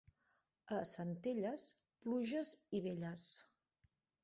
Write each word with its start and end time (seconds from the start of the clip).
A 0.77 0.79
Centelles, 0.91 1.67
pluges 2.07 2.55
i 2.79 2.83
velles. 2.89 3.29